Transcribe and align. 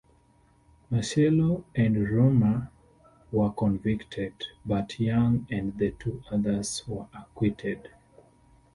Marcello 0.89 1.63
and 1.75 1.95
Roemer 2.09 2.71
were 3.31 3.51
convicted, 3.51 4.33
but 4.65 4.99
Young 4.99 5.45
and 5.51 5.77
the 5.77 5.91
two 5.91 6.23
others 6.31 6.81
were 6.87 7.05
acquitted. 7.13 7.87